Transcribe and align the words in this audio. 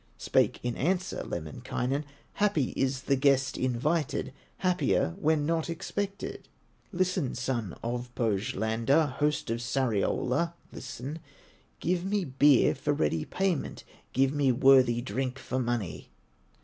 Spake 0.17 0.59
in 0.63 0.75
answer 0.77 1.21
Lemminkainen: 1.23 2.05
"Happy 2.33 2.71
is 2.71 3.03
the 3.03 3.15
guest 3.15 3.55
invited, 3.55 4.33
Happier 4.57 5.13
when 5.21 5.45
not 5.45 5.69
expected; 5.69 6.47
Listen, 6.91 7.35
son 7.35 7.75
of 7.83 8.09
Pohylander, 8.15 9.11
Host 9.17 9.51
of 9.51 9.59
Sariola, 9.59 10.53
listen: 10.73 11.19
Give 11.79 12.03
me 12.03 12.25
beer 12.25 12.73
for 12.73 12.93
ready 12.93 13.25
payment, 13.25 13.83
Give 14.11 14.33
me 14.33 14.51
worthy 14.51 15.01
drink 15.01 15.37
for 15.37 15.59
money!" 15.59 16.09